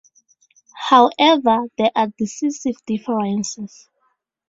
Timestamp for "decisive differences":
2.17-3.87